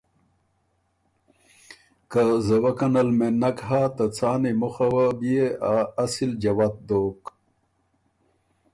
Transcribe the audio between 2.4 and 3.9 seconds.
زوَکن ال مېن نک هۀ